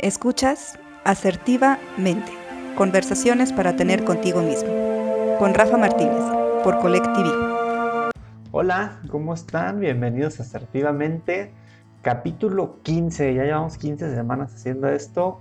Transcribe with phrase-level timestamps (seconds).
[0.00, 2.30] Escuchas asertivamente.
[2.76, 4.68] Conversaciones para tener contigo mismo.
[5.40, 6.22] Con Rafa Martínez,
[6.62, 7.32] por Colectivi.
[8.52, 9.80] Hola, ¿cómo están?
[9.80, 11.52] Bienvenidos a Asertivamente.
[12.02, 13.34] Capítulo 15.
[13.34, 15.40] Ya llevamos 15 semanas haciendo esto.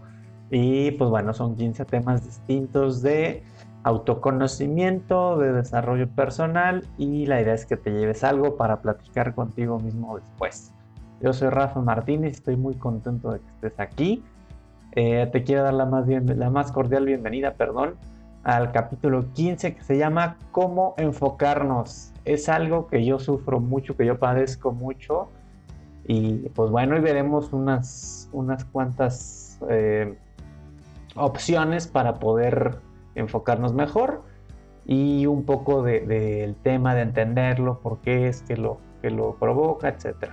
[0.49, 3.43] Y pues bueno, son 15 temas distintos de
[3.83, 9.77] autoconocimiento, de desarrollo personal y la idea es que te lleves algo para platicar contigo
[9.79, 10.73] mismo después.
[11.21, 14.23] Yo soy Rafa Martínez, estoy muy contento de que estés aquí.
[14.93, 17.95] Eh, te quiero dar la más, la más cordial bienvenida, perdón,
[18.43, 22.13] al capítulo 15 que se llama Cómo enfocarnos.
[22.25, 25.29] Es algo que yo sufro mucho, que yo padezco mucho.
[26.07, 30.17] Y pues bueno, hoy veremos unas, unas cuantas eh,
[31.15, 32.77] opciones para poder
[33.15, 34.21] enfocarnos mejor
[34.85, 39.89] y un poco del tema de entenderlo, por qué es que lo, que lo provoca,
[39.89, 40.31] etc.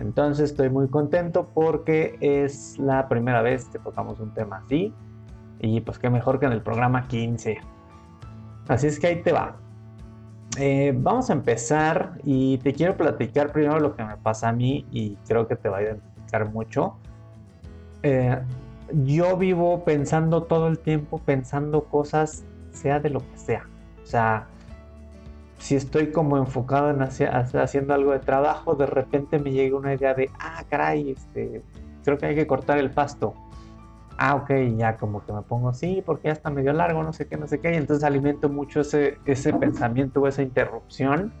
[0.00, 4.94] Entonces estoy muy contento porque es la primera vez que tocamos un tema así
[5.60, 7.58] y pues qué mejor que en el programa 15.
[8.68, 9.56] Así es que ahí te va.
[10.56, 14.86] Eh, vamos a empezar y te quiero platicar primero lo que me pasa a mí
[14.92, 16.96] y creo que te va a identificar mucho.
[18.02, 18.38] Eh,
[18.92, 23.66] yo vivo pensando todo el tiempo, pensando cosas, sea de lo que sea.
[24.02, 24.46] O sea,
[25.58, 30.14] si estoy como enfocado en haciendo algo de trabajo, de repente me llega una idea
[30.14, 31.62] de, ah, caray, este,
[32.04, 33.34] creo que hay que cortar el pasto.
[34.16, 37.28] Ah, ok, ya como que me pongo así, porque ya está medio largo, no sé
[37.28, 37.72] qué, no sé qué.
[37.72, 41.32] Y entonces alimento mucho ese, ese pensamiento o esa interrupción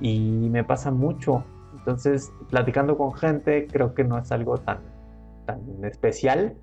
[0.00, 1.44] y me pasa mucho.
[1.76, 4.78] Entonces, platicando con gente, creo que no es algo tan
[5.46, 6.56] tan especial.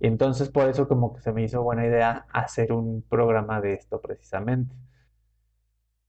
[0.00, 4.00] Entonces por eso como que se me hizo buena idea hacer un programa de esto
[4.00, 4.74] precisamente.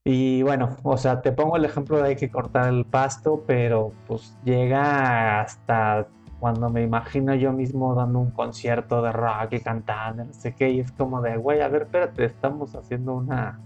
[0.05, 3.93] Y bueno, o sea, te pongo el ejemplo de hay que cortar el pasto, pero
[4.05, 6.07] pues llega hasta
[6.41, 10.71] cuando me imagino yo mismo dando un concierto de rock y cantando, no sé qué,
[10.71, 13.61] y es como de, güey, a ver, espérate, estamos haciendo una,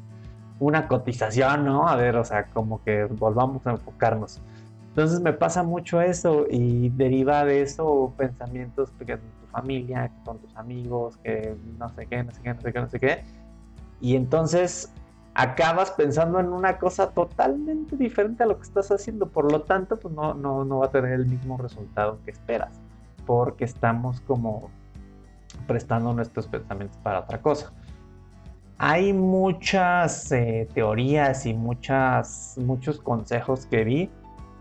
[0.60, 1.88] una cotización, ¿no?
[1.88, 4.40] A ver, o sea, como que volvamos a enfocarnos.
[4.90, 10.38] Entonces me pasa mucho eso y deriva de eso pensamientos que con tu familia, con
[10.38, 13.24] tus amigos, que no sé qué, no sé qué, no sé qué, no sé qué.
[14.02, 14.94] Y entonces
[15.38, 19.28] acabas pensando en una cosa totalmente diferente a lo que estás haciendo.
[19.28, 22.82] Por lo tanto, pues no, no, no va a tener el mismo resultado que esperas.
[23.28, 24.72] Porque estamos como
[25.68, 27.72] prestando nuestros pensamientos para otra cosa.
[28.80, 34.10] Hay muchas eh, teorías y muchas, muchos consejos que vi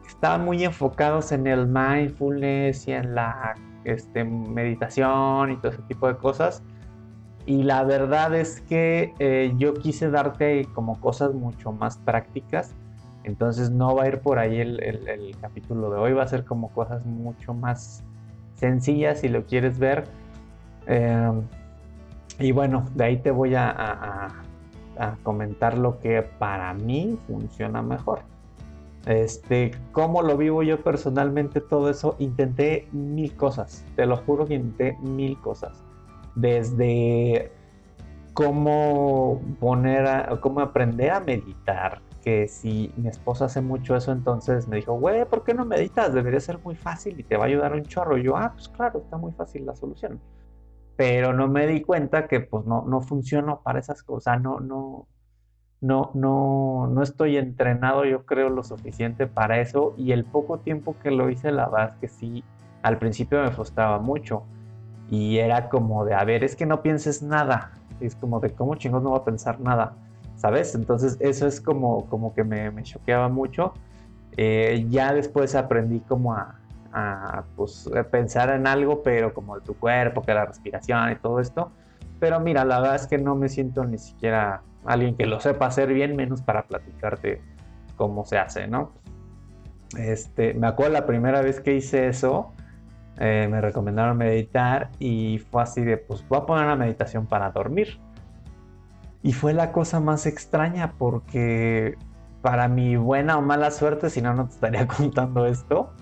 [0.07, 3.55] estaban muy enfocados en el mindfulness y en la
[3.85, 6.63] este, meditación y todo ese tipo de cosas.
[7.47, 12.75] Y la verdad es que eh, yo quise darte como cosas mucho más prácticas.
[13.25, 16.69] Entonces no va a ir por ahí el, capítulo de hoy, va a ser como
[16.71, 18.05] cosas mucho más
[18.55, 20.05] sencillas si lo quieres ver.
[20.87, 21.33] Eh,
[22.39, 24.29] y bueno, de ahí te voy a
[25.23, 28.21] comentar lo que para mí funciona mejor.
[29.07, 34.55] Este, cómo lo vivo yo personalmente, todo eso, intenté mil cosas, te lo juro que
[34.55, 35.86] intenté mil cosas.
[36.37, 37.51] Desde
[38.37, 44.69] cómo poner, a, cómo aprender a meditar, que si mi esposa hace mucho eso, entonces
[44.69, 46.13] me dijo, güey, ¿por qué no meditas?
[46.13, 48.19] Debería ser muy fácil y te va a ayudar un chorro.
[48.19, 50.21] Y yo, ah, pues claro, está muy fácil la solución.
[50.97, 55.07] Pero no me di cuenta que pues no, no funcionó para esas cosas, no, no,
[55.81, 59.95] no, no, no estoy entrenado, yo creo, lo suficiente para eso.
[59.97, 62.45] Y el poco tiempo que lo hice, la verdad es que sí,
[62.83, 64.43] al principio me frustraba mucho.
[65.11, 67.73] Y era como de, a ver, es que no pienses nada.
[68.01, 69.95] es como de, ¿cómo chingos no va a pensar nada?
[70.37, 70.75] ¿Sabes?
[70.75, 73.73] Entonces eso es como, como que me, me choqueaba mucho.
[74.37, 76.57] Eh, ya después aprendí como a,
[76.93, 81.41] a pues, pensar en algo, pero como de tu cuerpo, que la respiración y todo
[81.41, 81.71] esto.
[82.19, 85.67] Pero mira, la verdad es que no me siento ni siquiera alguien que lo sepa
[85.67, 87.43] hacer bien, menos para platicarte
[87.97, 88.93] cómo se hace, ¿no?
[89.99, 92.53] Este, me acuerdo la primera vez que hice eso,
[93.19, 97.51] eh, me recomendaron meditar y fue así de, pues voy a poner una meditación para
[97.51, 97.99] dormir.
[99.23, 101.97] Y fue la cosa más extraña porque
[102.43, 105.93] para mi buena o mala suerte, si no, no te estaría contando esto,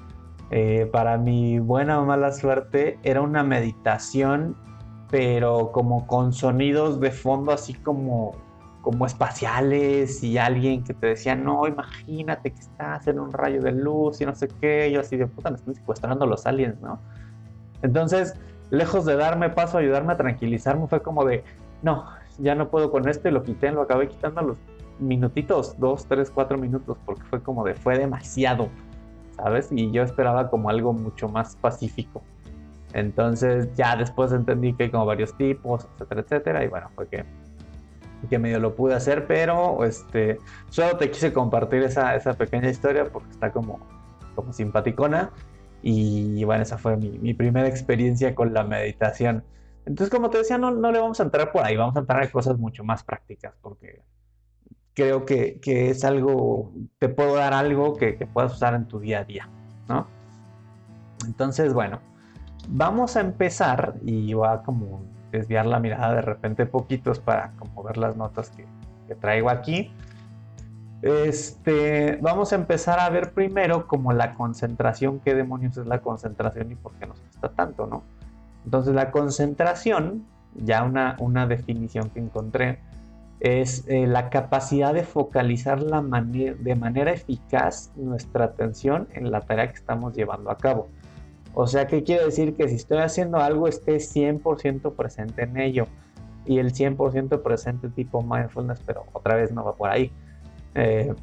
[0.51, 4.57] eh, para mi buena o mala suerte era una meditación,
[5.11, 8.33] pero como con sonidos de fondo así como
[8.85, 13.73] como espaciales y alguien que te decía, no, imagínate que estás en un rayo de
[13.73, 17.01] luz y no sé qué, yo así de puta, me están secuestrando los aliens, ¿no?
[17.81, 18.35] Entonces,
[18.69, 21.43] lejos de darme paso, ayudarme a tranquilizarme, fue como de,
[21.83, 22.05] no,
[22.39, 24.59] ya no puedo con esto y lo quité, lo acabé quitando a los
[24.99, 28.69] minutitos, dos, tres, cuatro minutos, porque fue como de, fue demasiado,
[29.37, 29.73] ¿sabes?
[29.73, 32.23] Y yo esperaba como algo mucho más pacífico.
[32.93, 37.25] Entonces ya después entendí que hay como varios tipos, etcétera, etcétera, y bueno, fue que,
[38.27, 40.39] que medio lo pude hacer, pero este,
[40.71, 43.81] solo te quise compartir esa, esa pequeña historia porque está como,
[44.35, 45.31] como simpaticona.
[45.83, 49.45] Y bueno, esa fue mi, mi, primera experiencia con la meditación.
[49.85, 52.23] Entonces, como te decía, no, no le vamos a entrar por ahí, vamos a entrar
[52.23, 54.01] a cosas mucho más prácticas, porque
[54.95, 58.99] creo que, que es algo, te puedo dar algo que, que puedas usar en tu
[58.99, 59.49] día a día,
[59.89, 60.07] ¿no?
[61.27, 62.01] Entonces, bueno,
[62.69, 65.03] vamos a empezar y voy a como
[65.39, 68.67] desviar la mirada de repente poquitos para como ver las notas que,
[69.21, 69.93] traigo aquí.
[71.03, 76.73] Este, vamos a empezar a ver primero como la concentración, qué demonios es la concentración
[76.73, 78.03] y por qué nos cuesta tanto, ¿no?
[78.65, 82.81] Entonces la concentración, ya una, una definición que encontré,
[83.41, 89.69] es eh, la capacidad de focalizar la de manera eficaz nuestra atención en la tarea
[89.69, 90.89] que estamos llevando a cabo.
[91.55, 92.55] O sea, ¿qué quiere decir?
[92.57, 95.87] Que si estoy haciendo algo, esté 100% presente en ello.
[96.47, 100.13] Y el 100% presente tipo mindfulness, pero otra vez no va por ahí.
[100.75, 101.15] Eh,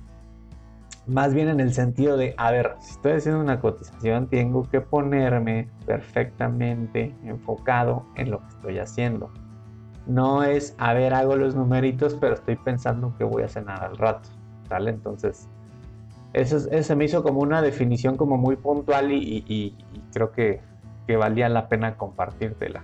[1.07, 4.81] más bien en el sentido de, a ver, si estoy haciendo una cotización, tengo que
[4.81, 9.29] ponerme perfectamente enfocado en lo que estoy haciendo.
[10.07, 13.97] No es, a ver, hago los numeritos, pero estoy pensando que voy a cenar al
[13.97, 14.29] rato,
[14.67, 14.91] ¿sale?
[14.91, 15.47] Entonces,
[16.33, 19.75] eso, se me hizo como una definición como muy puntual y,
[20.11, 20.61] creo que,
[21.11, 22.81] valía la pena compartírtela.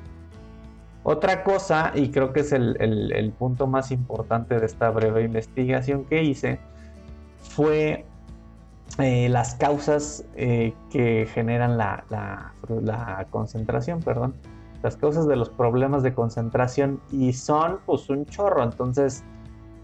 [1.04, 6.24] Otra cosa, y creo que es el, punto más importante de esta breve investigación que
[6.24, 6.60] hice,
[7.40, 8.04] fue
[9.00, 12.04] eh, las causas eh, que generan la,
[12.68, 14.34] la, concentración, perdón,
[14.84, 19.24] las causas de los problemas de concentración y son pues un chorro, entonces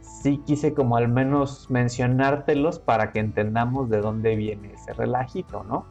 [0.02, 5.86] sí quise como al menos mencionártelos para que entendamos de dónde viene ese relajito, ¿no?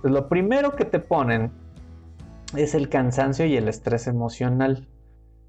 [0.00, 1.52] Pues lo primero que te ponen
[2.56, 4.88] es el cansancio y el estrés emocional.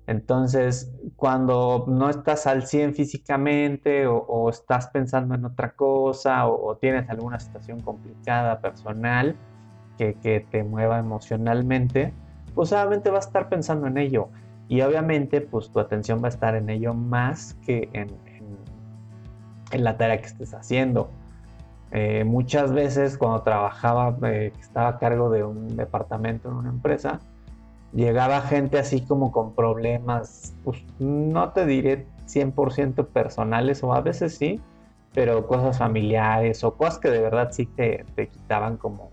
[0.08, 7.10] Entonces, cuando no estás al 100 físicamente o, estás pensando en otra cosa o, tienes
[7.10, 9.36] alguna situación complicada personal
[9.98, 12.12] que, te mueva emocionalmente,
[12.56, 14.30] pues obviamente vas a estar pensando en ello.
[14.68, 18.10] Y obviamente, pues tu atención va a estar en ello más que en,
[19.72, 21.12] en, la tarea que estés haciendo.
[21.92, 27.20] Eh, muchas veces cuando trabajaba, eh, estaba a cargo de un departamento en una empresa,
[27.94, 34.38] llegaba gente así como con problemas, pues no te diré 100% personales o a veces
[34.38, 34.62] sí,
[35.14, 39.12] pero cosas familiares o cosas que de verdad sí te, te quitaban como,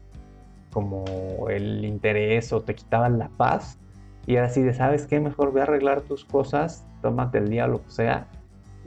[0.72, 1.04] como
[1.48, 3.78] el interés o te quitaban la paz.
[4.26, 5.18] Y era así de, ¿sabes qué?
[5.18, 8.28] Mejor voy a arreglar tus cosas, tómate el día o lo que sea,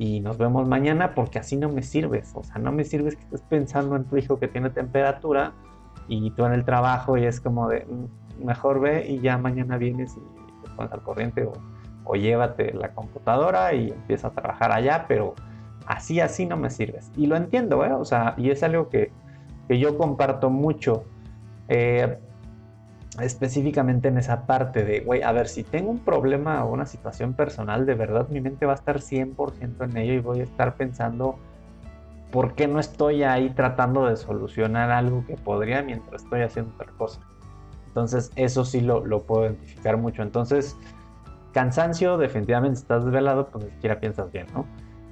[0.02, 2.32] y nos vemos mañana porque así no me sirves.
[2.34, 5.54] O sea, no me sirves que estés pensando en tu hijo que tiene temperatura
[6.08, 9.78] y tú en el trabajo y es como de, mm, mejor ve y ya mañana
[9.78, 10.22] vienes y
[10.64, 11.54] te pones al corriente o,
[12.06, 15.36] o llévate la computadora y empieza a trabajar allá, pero
[15.86, 17.12] así, así no me sirves.
[17.16, 17.94] Y lo entiendo, ¿eh?
[17.94, 19.12] O sea, y es algo que,
[19.68, 21.04] que yo comparto mucho.
[21.68, 22.18] Eh,
[23.24, 27.34] específicamente en esa parte de, güey, a ver, si tengo un problema o una situación
[27.34, 30.76] personal, de verdad mi mente va a estar 100% en ello y voy a estar
[30.76, 31.36] pensando,
[32.32, 36.92] ¿por qué no estoy ahí tratando de solucionar algo que podría mientras estoy haciendo otra
[36.98, 37.22] cosa?
[37.88, 40.24] Entonces, eso sí lo, lo puedo identificar mucho.
[40.24, 40.78] Entonces,
[41.52, 44.66] cansancio, definitivamente estás desvelado, pues ni siquiera piensas bien, ¿no?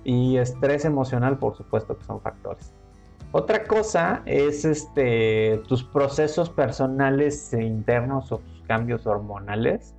[0.03, 2.73] Y estrés emocional, por supuesto que son factores.
[3.31, 9.93] Otra cosa es este, tus procesos personales e internos o tus cambios hormonales,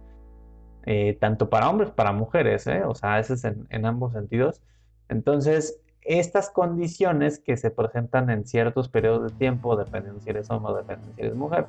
[0.86, 2.82] eh, tanto para hombres para mujeres, ¿eh?
[2.84, 4.62] o sea, eso es en, ambos sentidos.
[5.08, 10.72] Entonces, estas condiciones que se presentan en ciertos periodos de tiempo, dependiendo si eres hombre
[10.72, 11.66] o dependiendo si eres mujer,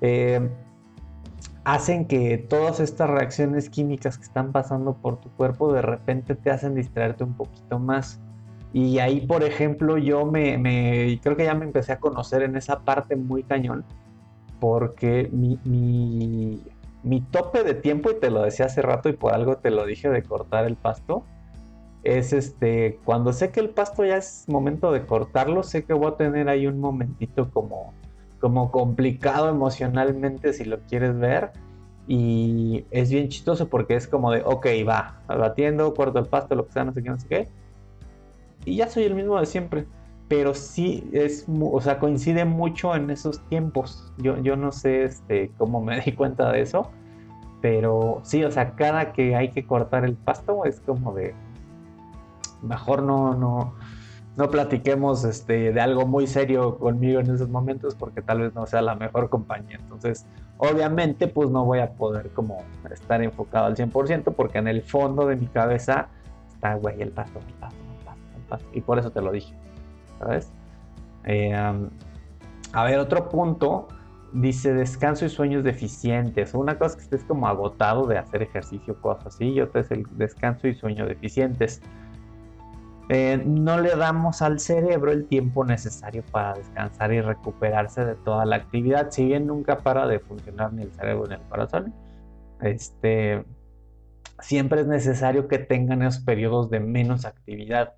[0.00, 0.48] eh,
[1.62, 6.50] hacen que todas estas reacciones químicas que están pasando por tu cuerpo de repente te
[6.50, 8.20] hacen distraerte un poquito más.
[8.72, 12.56] Y ahí, por ejemplo, yo me, me, creo que ya me empecé a conocer en
[12.56, 13.84] esa parte muy cañón,
[14.60, 16.60] porque mi, mi,
[17.02, 19.86] mi, tope de tiempo, y te lo decía hace rato y por algo te lo
[19.86, 21.24] dije de cortar el pasto,
[22.04, 26.12] es este, cuando sé que el pasto ya es momento de cortarlo, sé que voy
[26.12, 27.94] a tener ahí un momentito como,
[28.38, 31.52] como complicado emocionalmente si lo quieres ver.
[32.06, 36.66] Y es bien chistoso porque es como de, ok, va, batiendo, corto el pasto, lo
[36.66, 37.48] que sea, no sé qué, no sé qué
[38.64, 39.86] y ya soy el mismo de siempre.
[40.28, 44.12] Pero sí es, o sea, coincide mucho en esos tiempos.
[44.18, 46.90] Yo, yo no sé este, cómo me di cuenta de eso.
[47.60, 51.34] Pero sí, o sea, cada que hay que cortar el pasto es como de.
[52.62, 53.74] Mejor no, no.
[54.36, 58.66] no platiquemos este, de algo muy serio conmigo en esos momentos porque tal vez no
[58.66, 59.78] sea la mejor compañía.
[59.80, 60.26] Entonces,
[60.58, 65.26] obviamente, pues no voy a poder como estar enfocado al 100% porque en el fondo
[65.26, 66.08] de mi cabeza
[66.48, 67.76] está, güey, el paso, el paso,
[68.72, 69.54] Y por eso te lo dije,
[70.18, 70.52] ¿sabes?
[71.24, 73.88] Eh, a ver, otro punto.
[74.32, 76.52] Dice descanso y sueños deficientes.
[76.52, 79.90] Una cosa es que estés como agotado de hacer ejercicio, cosas así, y otra es
[79.90, 81.80] el descanso y sueño deficientes.
[83.08, 88.44] Eh, no le damos al cerebro el tiempo necesario para descansar y recuperarse de toda
[88.44, 91.94] la actividad, si bien nunca para de funcionar ni el cerebro ni el corazón.
[92.60, 93.46] Este,
[94.40, 97.94] siempre es necesario que tengan esos periodos de menos actividad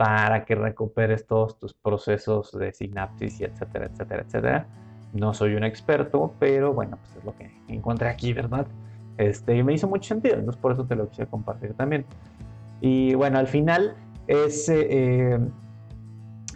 [0.00, 4.66] para que recuperes todos tus procesos de sinapsis y etcétera, etcétera, etcétera.
[5.12, 8.66] No soy un experto, pero bueno, pues es lo que encontré aquí, ¿verdad?
[9.18, 12.06] Este, y me hizo mucho sentido, entonces por eso te lo quise compartir también.
[12.80, 13.94] Y bueno, al final
[14.26, 15.38] es eh,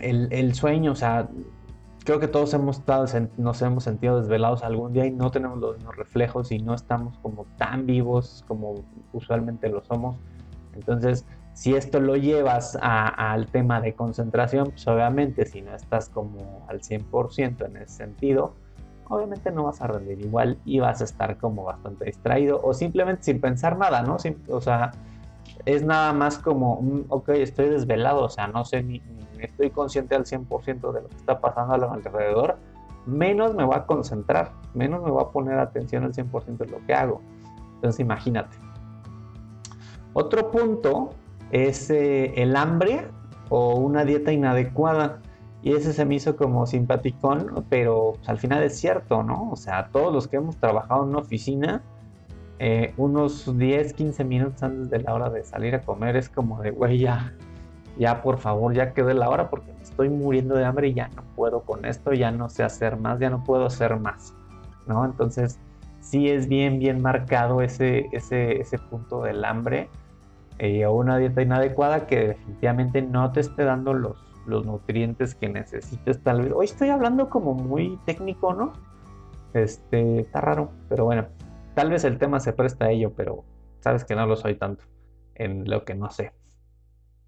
[0.01, 1.29] el, sueño, o sea,
[2.03, 3.05] creo que todos hemos estado,
[3.37, 7.19] nos hemos sentido desvelados algún día y no tenemos los mismos reflejos y no estamos
[7.19, 10.17] como tan vivos como usualmente lo somos.
[10.73, 16.67] Entonces, si esto lo llevas al tema de concentración, pues obviamente si no estás como
[16.69, 18.55] al 100% en ese sentido,
[19.09, 23.23] obviamente no vas a rendir igual y vas a estar como bastante distraído o simplemente
[23.23, 24.17] sin pensar nada, ¿no?
[24.49, 24.91] o sea,
[25.65, 29.01] es nada más como, ok, estoy desvelado, o sea, no sé ni,
[29.39, 32.59] estoy consciente al 100% de lo que está pasando a lo alrededor,
[33.07, 36.85] menos me voy a concentrar, menos me voy a poner atención al 100% de lo
[36.85, 37.21] que hago.
[37.75, 38.57] Entonces, imagínate.
[40.15, 41.11] Otro punto
[41.51, 43.09] es eh, el hambre
[43.49, 45.21] o una dieta inadecuada.
[45.63, 49.51] Y ese se me hizo como simpaticón, pero pues, al final es cierto, ¿no?
[49.51, 51.83] O sea, todos los que hemos trabajado en una oficina,
[52.59, 56.61] eh, unos 10, 15 minutos antes de la hora de salir a comer es como
[56.61, 57.33] de, güey, ya,
[57.99, 61.09] ya por favor, ya quedé la hora porque me estoy muriendo de hambre y ya
[61.17, 64.35] no puedo con esto, ya no sé hacer más, ya no puedo hacer más,
[64.87, 65.05] ¿no?
[65.05, 65.59] Entonces,
[66.01, 69.89] sí es bien, bien marcado ese, ese, ese punto del hambre
[70.59, 76.23] eh, una dieta inadecuada que definitivamente no te esté dando los, los nutrientes que necesites
[76.23, 76.53] tal vez.
[76.55, 78.73] Hoy estoy hablando como muy técnico, ¿no?
[79.53, 81.27] Este, está raro, pero bueno,
[81.75, 83.45] Tal vez el tema se presta a ello, pero
[83.81, 84.85] sabes que no lo soy tanto
[85.35, 86.33] en lo que no sé.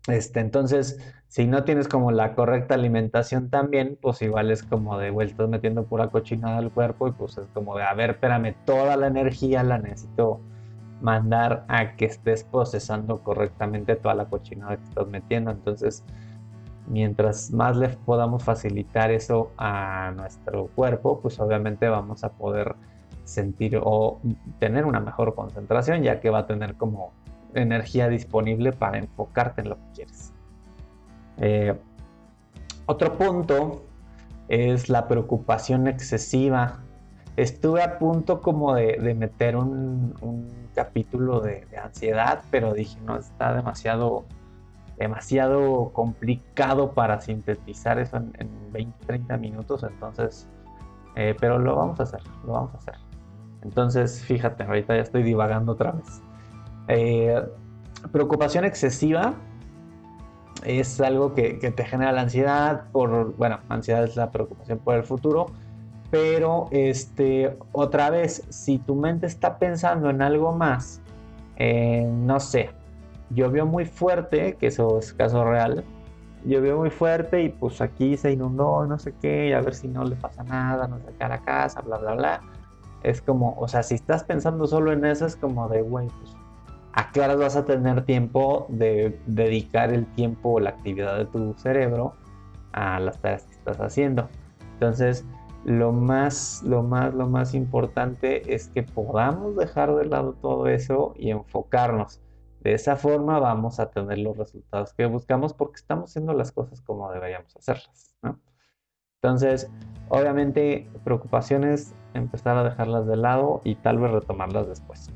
[0.06, 5.10] Este, entonces, si no tienes como la correcta alimentación también, pues igual es como de
[5.10, 8.96] vueltas metiendo pura cochinada al cuerpo y pues es como de, a ver, espérame, toda
[8.96, 10.40] la energía la necesito
[11.00, 15.50] mandar a que estés procesando correctamente toda la cochinada que estás metiendo.
[15.50, 16.04] Entonces,
[16.86, 22.76] mientras más le podamos facilitar eso a nuestro cuerpo, pues obviamente vamos a poder
[23.24, 24.20] sentir o
[24.58, 27.12] tener una mejor concentración, ya que va a tener como
[27.54, 30.32] energía disponible para enfocarte en lo que quieres.
[31.38, 31.74] Eh,
[32.86, 33.82] otro punto
[34.48, 36.80] es la preocupación excesiva.
[37.36, 40.14] Estuve a punto como de, meter un,
[40.74, 44.24] capítulo de, ansiedad, pero dije, no, está demasiado,
[44.98, 50.48] demasiado complicado para sintetizar eso en, 20, 30 minutos, entonces,
[51.14, 52.94] eh, pero lo vamos a hacer, lo vamos a hacer.
[53.62, 56.22] Entonces, fíjate, ahorita ya estoy divagando otra vez.
[56.88, 57.42] Eh,
[58.12, 59.34] preocupación excesiva
[60.64, 65.04] es algo que, te genera la ansiedad por, bueno, ansiedad es la preocupación por el
[65.04, 65.46] futuro,
[66.10, 71.00] pero este, otra vez, si tu mente está pensando en algo más,
[71.56, 72.70] eh, no sé,
[73.30, 75.84] llovió muy fuerte, que eso es caso real,
[76.44, 79.88] llovió muy fuerte y pues aquí se inundó, no sé qué, y a ver si
[79.88, 82.42] no le pasa nada, no sé qué a la casa, bla, bla, bla
[83.06, 86.36] es como, o sea, si estás pensando solo en eso, es como de, güey, pues,
[86.92, 91.26] ¿a qué horas vas a tener tiempo de dedicar el tiempo o la actividad de
[91.26, 92.14] tu cerebro
[92.72, 94.28] a las tareas que estás haciendo?
[94.72, 95.24] Entonces,
[95.66, 101.12] lo más, lo más, lo más importante es que podamos dejar de lado todo eso
[101.16, 102.20] y enfocarnos.
[102.60, 106.80] De esa forma vamos a tener los resultados que buscamos porque estamos haciendo las cosas
[106.82, 108.14] como deberíamos hacerlas.
[109.20, 109.68] Entonces,
[110.08, 115.10] obviamente, preocupaciones, empezar a dejarlas de lado y tal vez retomarlas después.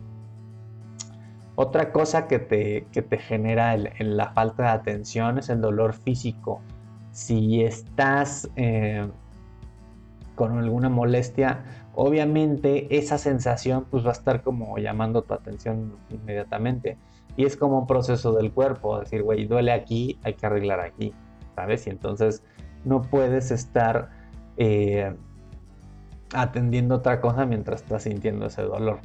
[1.55, 6.61] Otra cosa que te, te genera la falta de atención es el dolor físico.
[7.13, 9.09] Si estás eh,
[10.41, 16.97] con alguna molestia, obviamente esa sensación pues va a estar como llamando tu atención inmediatamente.
[17.37, 21.13] Y es como un proceso del cuerpo, decir, güey, duele aquí, hay que arreglar aquí,
[21.55, 21.87] ¿sabes?
[21.87, 22.43] Y entonces
[22.87, 24.09] no puedes estar
[24.57, 25.15] eh,
[26.33, 29.01] atendiendo otra cosa mientras estás sintiendo ese dolor.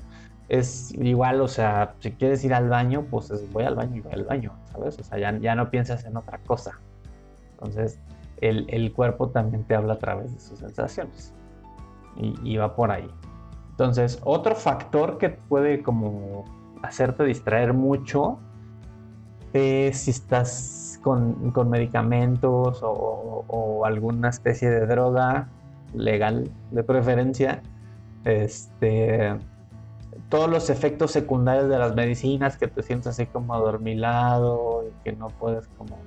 [0.47, 4.13] Es igual, o sea, si quieres ir al baño, pues voy al baño y voy
[4.13, 4.97] al baño, ¿sabes?
[4.99, 6.79] O sea, ya, no piensas en otra cosa.
[7.51, 7.99] Entonces,
[8.41, 11.33] el, cuerpo también te habla a través de sus sensaciones.
[12.17, 13.09] Y, va por ahí.
[13.71, 16.45] Entonces, otro factor que puede como
[16.81, 18.39] hacerte distraer mucho
[19.51, 25.49] es si estás con, medicamentos o, alguna especie de droga
[25.93, 27.61] legal de preferencia.
[28.23, 29.37] Este,
[30.29, 35.11] todos los efectos secundarios de las medicinas, que te sientes así como adormilado y que
[35.11, 35.97] no puedes como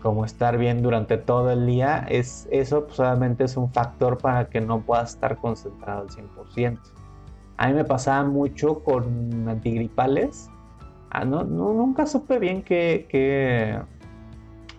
[0.00, 4.60] como estar bien durante todo el día, es, eso solamente es un factor para que
[4.60, 6.78] no puedas estar concentrado al 100%.
[7.56, 10.48] A mí me pasaba mucho con antigripales.
[11.10, 13.78] Ah, no, nunca supe bien qué, qué,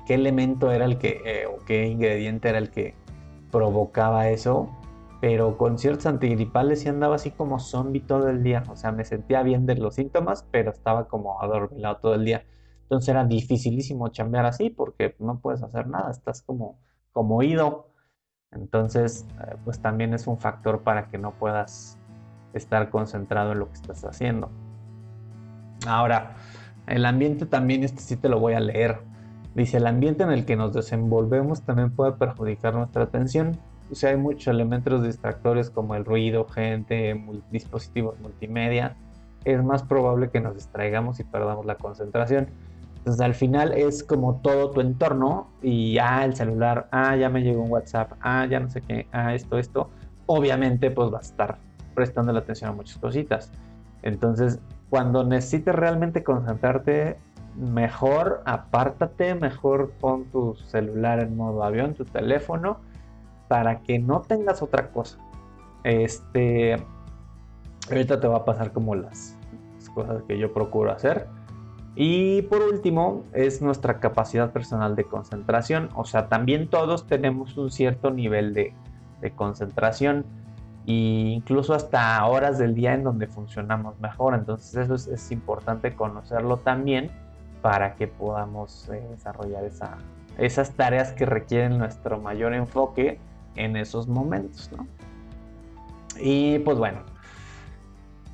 [0.08, 2.96] qué elemento era el que, eh, o qué ingrediente era el que
[3.52, 4.70] provocaba eso,
[5.20, 8.64] pero con ciertos antigripales sí andaba así como zombie todo el día.
[8.70, 12.46] O sea, me sentía bien de los síntomas, pero estaba como adormilado todo el día.
[12.92, 16.78] Entonces era dificilísimo chambear así porque no puedes hacer nada, estás como,
[17.14, 17.88] como oído.
[18.52, 21.98] Entonces, eh, pues también es un factor para que no puedas
[22.52, 24.50] estar concentrado en lo que estás haciendo.
[25.88, 26.36] Ahora,
[26.86, 29.00] el ambiente también, este sí te lo voy a leer.
[29.56, 33.58] Dice, el ambiente en el que nos desenvolvemos también puede perjudicar nuestra atención.
[33.90, 38.98] O sea, hay muchos elementos distractores como el ruido, gente, dispositivos multimedia.
[39.46, 42.50] Es más probable que nos distraigamos y perdamos la concentración.
[43.02, 47.42] Entonces al final es como todo tu entorno y ah, el celular, ah, ya me
[47.42, 49.90] llegó un WhatsApp, ah, ya no sé qué, ah, esto, esto.
[50.28, 51.58] Obviamente pues va a estar
[51.96, 53.52] prestando la atención a muchas cositas.
[54.04, 54.60] Entonces
[54.92, 57.18] cuando necesites realmente concentrarte,
[57.56, 62.82] mejor apártate, mejor pon tu celular en modo avión, tu teléfono,
[63.48, 65.18] para que no tengas otra cosa.
[65.84, 66.76] Este,
[67.90, 69.36] ahorita te va a pasar como las
[69.96, 71.28] cosas que yo procuro hacer
[71.96, 75.90] y por último es nuestra capacidad personal de concentración.
[75.96, 78.74] O sea, también todos tenemos un cierto nivel de,
[79.36, 80.26] concentración
[80.88, 84.34] e incluso hasta horas del día en donde funcionamos mejor.
[84.34, 87.12] Entonces eso es, importante conocerlo también
[87.62, 89.64] para que podamos eh, desarrollar
[90.38, 93.20] esas tareas que requieren nuestro mayor enfoque
[93.56, 94.72] en esos momentos.
[96.20, 97.02] Y pues bueno,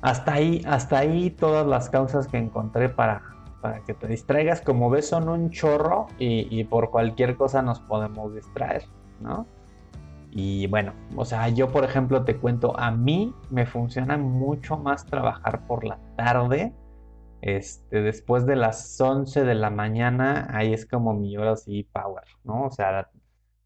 [0.00, 3.22] hasta ahí, hasta ahí todas las causas que encontré para,
[3.60, 4.60] para que te distraigas.
[4.60, 8.84] Como ves, son un chorro y, por cualquier cosa nos podemos distraer,
[9.20, 9.46] ¿no?
[10.30, 15.06] Y bueno, o sea, yo por ejemplo te cuento, a mí me funciona mucho más
[15.06, 16.72] trabajar por la tarde.
[17.40, 22.24] Este, después de las 11 de la mañana, ahí es como mi hora así power,
[22.44, 22.64] ¿no?
[22.64, 23.08] O sea,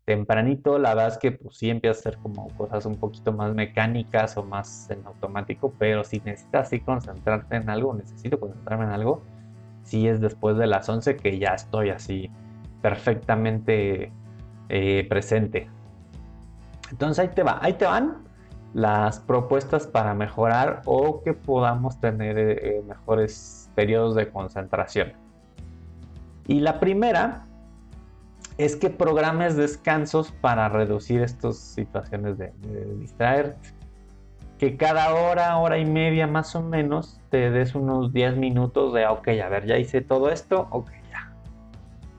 [0.04, 3.54] tempranito, la verdad es que pues sí empieza a hacer como cosas un poquito más
[3.54, 8.90] mecánicas o más en automático, pero si necesitas así concentrarte en algo, necesito concentrarme en
[8.90, 9.22] algo,
[9.82, 12.30] si es después de las 11 que ya estoy así
[12.80, 14.12] perfectamente
[14.68, 15.68] eh, presente.
[16.90, 18.18] Entonces ahí te va, ahí te van
[18.74, 25.12] las propuestas para mejorar o que podamos tener eh, mejores periodos de concentración.
[26.46, 27.46] Y la primera
[28.58, 33.81] es que programes descansos para reducir estas situaciones de, de distraerte
[34.62, 39.04] que cada hora, hora y media más o menos, te des unos 10 minutos de,
[39.08, 41.34] ok, a ver, ya hice todo esto, ok, ya.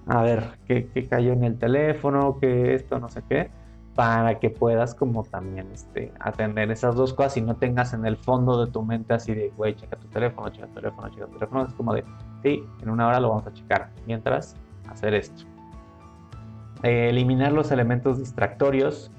[0.07, 2.37] A ver, ¿qué, cayó en el teléfono?
[2.41, 2.99] ¿Qué esto?
[2.99, 3.49] No sé qué.
[3.95, 8.17] Para que puedas como también este, atender esas dos cosas y no tengas en el
[8.17, 11.33] fondo de tu mente así de, güey, checa tu teléfono, checa tu teléfono, checa tu
[11.35, 11.65] teléfono.
[11.65, 12.03] Es como de,
[12.41, 13.89] sí, en una hora lo vamos a checar.
[14.05, 14.57] Mientras,
[14.89, 15.45] hacer esto.
[16.83, 19.11] Eh, eliminar los elementos distractorios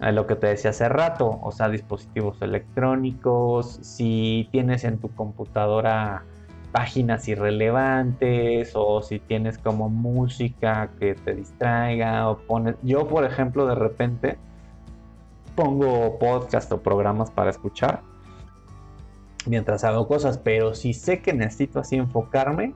[0.00, 6.24] lo que te decía hace rato, o sea, dispositivos electrónicos, si tienes en tu computadora
[6.74, 13.64] páginas irrelevantes o si tienes como música que te distraiga o pones yo por ejemplo
[13.66, 14.36] de repente
[15.54, 18.00] pongo podcast o programas para escuchar
[19.46, 22.74] mientras hago cosas pero si sé que necesito así enfocarme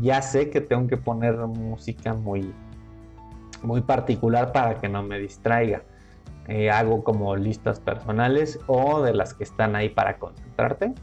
[0.00, 2.54] ya sé que tengo que poner música muy
[3.64, 5.82] muy particular para que no me distraiga
[6.48, 10.94] eh, hago como listas personales o de las que están ahí para concentrarte.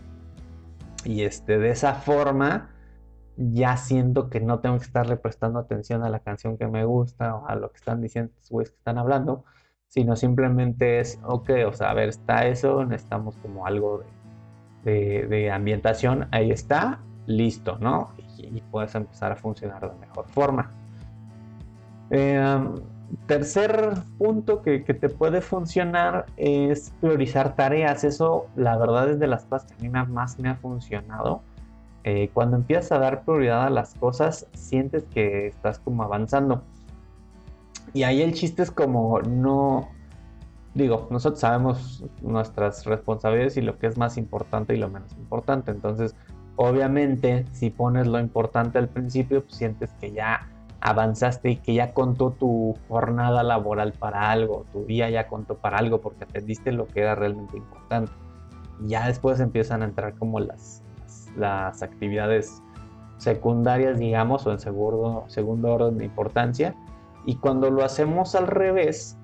[1.06, 2.69] Y este, de esa forma
[3.38, 7.36] ya siento que no tengo que estarle prestando atención a la canción que me gusta
[7.36, 9.45] o a lo que están diciendo estos güeyes que están hablando,
[9.88, 14.04] sino simplemente es, ok, o sea, a ver, está eso, necesitamos como algo
[14.84, 18.13] de, ambientación, ahí está, listo, ¿no?
[18.38, 20.71] Y, puedes empezar a funcionar de mejor forma.
[22.10, 22.60] Eh,
[23.25, 28.03] tercer punto que, te puede funcionar es priorizar tareas.
[28.03, 31.41] Eso, la verdad, es de las cosas que a mí más me ha funcionado.
[32.03, 36.63] Eh, cuando empiezas a dar prioridad a las cosas, sientes que estás como avanzando.
[37.93, 39.89] Y ahí el chiste es como no,
[40.73, 45.71] digo, nosotros sabemos nuestras responsabilidades y lo que es más importante y lo menos importante.
[45.71, 46.15] Entonces,
[46.55, 50.47] obviamente, si pones lo importante al principio, pues sientes que ya
[50.81, 55.77] avanzaste y que ya contó tu jornada laboral para algo, tu día ya contó para
[55.77, 58.11] algo porque atendiste lo que era realmente importante.
[58.85, 60.81] Ya después empiezan a entrar como las,
[61.35, 62.61] las, actividades
[63.17, 66.75] secundarias, digamos, o en segundo, segundo orden de importancia.
[67.25, 69.17] Y cuando lo hacemos al revés,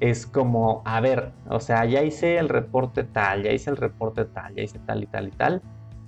[0.00, 4.26] es como, a ver, o sea, ya hice el reporte tal, ya hice el reporte
[4.26, 5.62] tal, ya hice tal y tal y tal,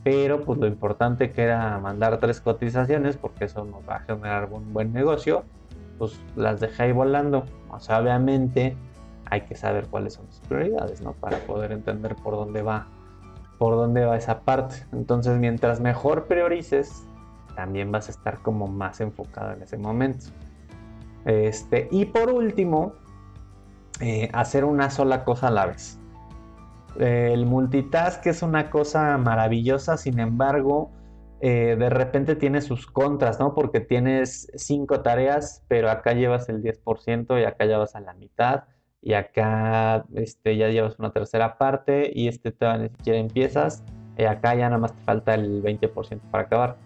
[0.04, 4.48] pero pues lo importante que era mandar tres cotizaciones, porque eso nos va a generar
[4.52, 5.44] un buen negocio,
[5.98, 7.44] pues las dejé ahí volando.
[7.70, 8.76] O sea, obviamente
[9.26, 11.12] hay que saber cuáles son tus prioridades, ¿no?
[11.12, 12.88] Para poder entender por dónde va,
[13.58, 14.76] por dónde va esa parte.
[14.92, 17.06] Entonces, mientras mejor priorices,
[17.54, 20.26] también vas a estar como más enfocado en ese momento.
[21.24, 22.94] Este, y por último,
[24.00, 25.98] eh, hacer una sola cosa a la vez.
[26.98, 30.90] El multitask es una cosa maravillosa, sin embargo,
[31.40, 33.54] eh, de repente tiene sus contras, ¿no?
[33.54, 38.14] Porque tienes cinco tareas, pero acá llevas el 10% y acá ya vas a la
[38.14, 38.64] mitad
[39.00, 43.82] y acá este, ya llevas una tercera parte y este todavía ni siquiera empiezas
[44.16, 46.76] y acá ya nada más te falta el 20% para acabar.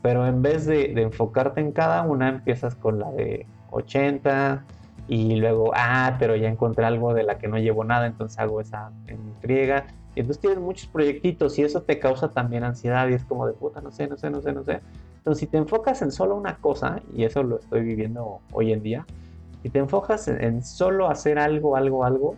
[0.00, 4.64] Pero en vez de, de enfocarte en cada una, empiezas con la de 80,
[5.08, 8.60] y luego, ah, pero ya encontré algo de la que no llevo nada, entonces hago
[8.60, 9.86] esa en friega.
[10.14, 13.54] Y entonces tienes muchos proyectitos y eso te causa también ansiedad y es como de
[13.54, 14.80] puta, no sé, no sé, no sé, no sé.
[15.16, 18.82] Entonces, si te enfocas en solo una cosa, y eso lo estoy viviendo hoy en
[18.82, 19.06] día,
[19.62, 22.36] si te enfocas en, solo hacer algo, algo, algo,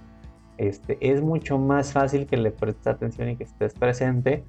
[0.59, 4.45] este, es mucho más fácil que le prestes atención y que estés presente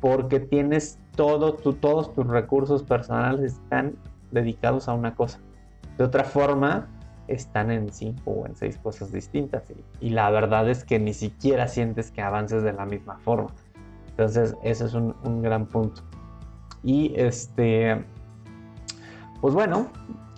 [0.00, 3.94] porque tienes todo, tu, todos tus recursos personales están
[4.30, 5.38] dedicados a una cosa.
[5.98, 6.88] De otra forma,
[7.28, 9.64] están en cinco o en seis cosas distintas
[10.00, 13.50] y, la verdad es que ni siquiera sientes que avances de la misma forma.
[14.10, 16.02] Entonces, ese es un, gran punto.
[16.82, 18.04] Y este,
[19.40, 19.86] pues bueno,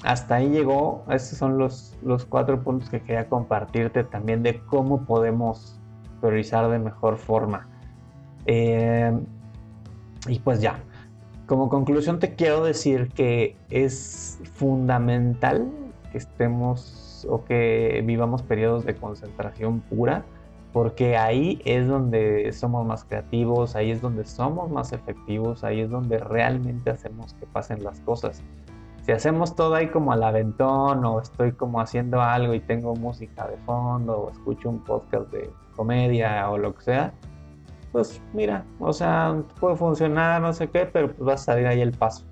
[0.05, 1.05] hasta ahí llegó.
[1.11, 5.81] Estos son los, los cuatro puntos que quería compartirte también de cómo podemos
[6.21, 7.69] priorizar de mejor forma.
[8.47, 9.13] Eh,
[10.29, 10.79] y pues ya,
[11.47, 15.71] como conclusión te quiero decir que es fundamental
[16.15, 20.25] que estemos o que vivamos periodos de concentración pura,
[20.73, 25.91] porque ahí es donde somos más creativos, ahí es donde somos más efectivos, ahí es
[25.91, 28.45] donde realmente hacemos que pasen las cosas.
[29.03, 33.49] Si hacemos todo ahí como al aventón o estoy como haciendo algo y tengo música
[33.49, 37.13] de fondo o escucho un podcast de comedia o lo que sea,
[37.91, 41.81] pues mira, o sea, puede funcionar, no sé qué, pero pues va a salir ahí
[41.81, 42.25] el paso.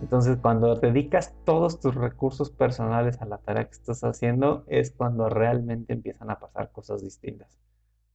[0.00, 5.28] Entonces, cuando dedicas todos tus recursos personales a la tarea que estás haciendo, es cuando
[5.28, 7.58] realmente empiezan a pasar cosas distintas.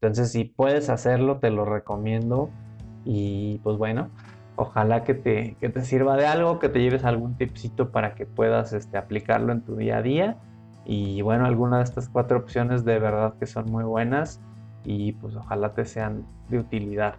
[0.02, 2.50] Entonces, si puedes hacerlo, te lo recomiendo.
[3.06, 4.10] Y pues bueno,
[4.56, 8.74] ojalá que te, te sirva de algo, que te lleves algún tipcito para que puedas
[8.74, 10.38] este, aplicarlo en tu día a día.
[10.86, 14.40] Y bueno, alguna de estas cuatro opciones de verdad que son muy buenas
[14.84, 17.16] y pues ojalá te sean de utilidad.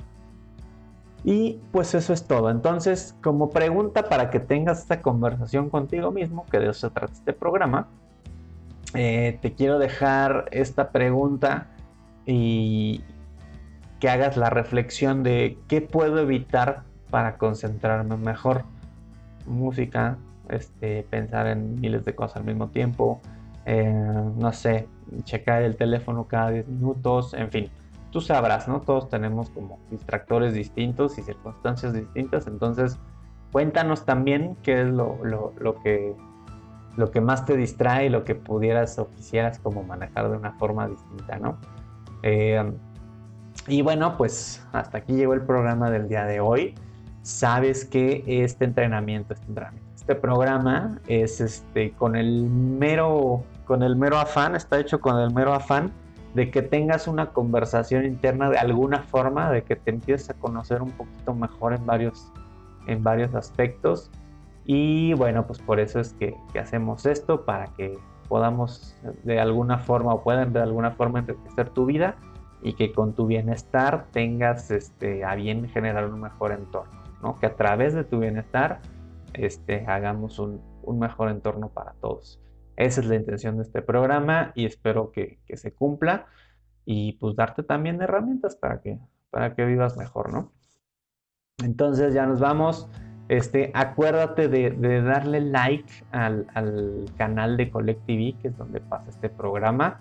[1.27, 2.51] Y pues eso es todo.
[2.51, 7.13] Entonces, como pregunta para que tengas esta conversación contigo mismo, que de eso se trata
[7.13, 7.89] este programa,
[8.95, 11.67] eh, te quiero dejar esta pregunta
[12.27, 13.03] y
[13.99, 18.63] que hagas la reflexión de qué puedo evitar para concentrarme mejor.
[19.47, 23.21] Música, este, pensar en miles de cosas al mismo tiempo,
[23.65, 24.87] eh, no sé,
[25.25, 27.71] checar el teléfono cada 10 minutos, en fin
[28.17, 28.81] tú sabrás, ¿no?
[28.81, 32.99] Todos tenemos como distractores distintos y circunstancias distintas, entonces
[33.53, 35.19] cuéntanos también qué es lo,
[35.85, 36.15] que,
[36.97, 40.53] lo que más te distrae y lo que pudieras o quisieras como manejar de una
[40.53, 41.59] forma distinta, ¿no?
[42.23, 42.73] Eh,
[43.69, 46.75] y bueno, pues hasta aquí llegó el programa del día de hoy.
[47.21, 53.95] Sabes que este entrenamiento, este entrenamiento, este programa es este con el mero, con el
[53.95, 55.93] mero afán, está hecho con el mero afán
[56.37, 60.83] de que tengas una conversación interna de alguna forma, de que te empieces a conocer
[60.83, 62.31] un poquito mejor en varios,
[62.87, 64.11] en varios aspectos.
[64.67, 68.95] Y bueno, pues por eso es que, hacemos esto, para que podamos
[69.25, 72.17] de alguna forma o puedan de alguna forma enriquecer tu vida
[72.61, 77.39] y que con tu bienestar tengas este, a bien generar un mejor entorno, ¿no?
[77.39, 78.81] Que a través de tu bienestar
[79.33, 82.39] este, hagamos un, un mejor entorno para todos.
[82.77, 86.27] Esa es la intención de este programa y espero que, se cumpla
[86.85, 88.99] y pues darte también herramientas para que,
[89.31, 90.53] para que vivas mejor, ¿no?
[91.65, 92.89] Entonces ya nos vamos.
[93.29, 96.47] Este, acuérdate de, darle like al,
[97.17, 100.01] canal de Collect TV, que es donde pasa este programa.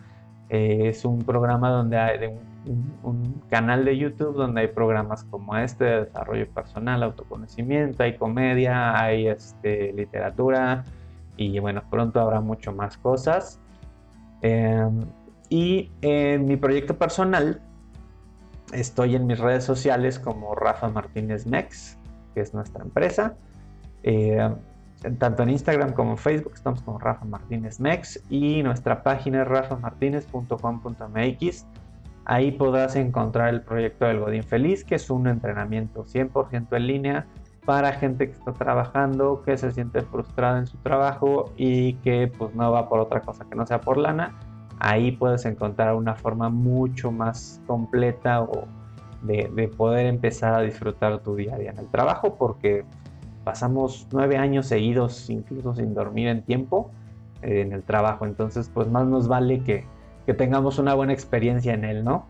[0.50, 2.30] Eh, es un programa donde hay
[3.04, 9.00] un, canal de YouTube donde hay programas como este de desarrollo personal, autoconocimiento, hay comedia,
[9.00, 10.84] hay este, literatura
[11.38, 13.60] y bueno, pronto habrá mucho más cosas.
[14.42, 15.02] Em,
[15.50, 17.62] y en mi proyecto personal
[18.74, 21.98] estoy en mis redes sociales como Rafa Martínez Mex
[22.36, 23.36] que es nuestra empresa.
[24.04, 24.48] Eh,
[25.18, 29.48] tanto en Instagram como en Facebook estamos como Rafa Martínez Mex y nuestra página es
[29.48, 31.66] rafamartinez.com.mx.
[32.26, 37.26] Ahí podrás encontrar el proyecto del Godín Feliz, que es un entrenamiento 100% en línea
[37.66, 42.54] para gente que está trabajando, que se siente frustrada en su trabajo y que pues
[42.54, 44.36] no va por otra cosa que no sea por lana.
[44.80, 48.66] Ahí puedes encontrar una forma mucho más completa o
[49.24, 52.86] de, poder empezar a disfrutar tu día a día en el trabajo, porque
[53.44, 56.92] pasamos nueve años seguidos, incluso sin dormir en tiempo,
[57.42, 58.26] eh, en el trabajo.
[58.26, 59.86] Entonces, pues más nos vale que,
[60.38, 62.26] tengamos una buena experiencia en él, ¿no?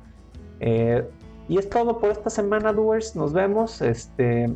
[0.59, 1.05] Eh,
[1.47, 3.15] y es todo por esta semana, Doers.
[3.15, 3.81] Nos vemos.
[3.81, 4.53] Este,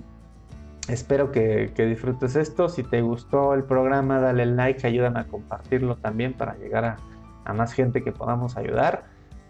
[0.87, 2.69] espero que, disfrutes esto.
[2.69, 7.73] Si te gustó el programa, dale like, ayúdame a compartirlo también para llegar a, más
[7.73, 9.05] gente que podamos ayudar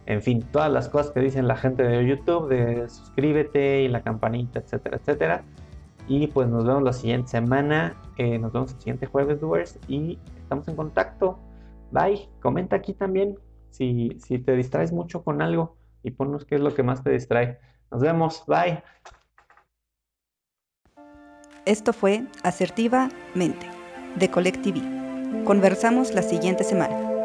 [0.06, 4.02] en fin, todas las cosas que dicen la gente de YouTube, de suscríbete y la
[4.02, 5.44] campanita, etcétera, etcétera.
[6.08, 10.18] Y pues nos vemos la siguiente semana, eh, nos vemos el siguiente jueves, doers, y
[10.42, 11.38] estamos en contacto.
[11.92, 13.38] Bye, comenta aquí también
[13.70, 17.12] si, si te distraes mucho con algo y ponnos qué es lo que más te
[17.12, 17.60] distrae.
[17.92, 18.82] Nos vemos, bye.
[21.70, 23.68] Esto fue Asertivamente
[24.16, 24.82] de Collective.
[25.46, 27.19] Conversamos la siguiente semana.